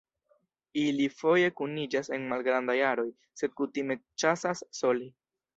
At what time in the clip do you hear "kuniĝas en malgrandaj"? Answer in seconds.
1.59-2.79